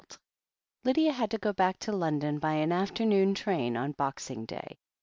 XIV 0.09 0.17
Lydia 0.83 1.11
had 1.11 1.29
to 1.29 1.37
go 1.37 1.53
back 1.53 1.77
to 1.77 1.91
London 1.91 2.39
by 2.39 2.53
an 2.53 2.71
afternoon 2.71 3.35
train 3.35 3.77
on 3.77 3.91
Boxing 3.91 4.45
Day. 4.45 4.79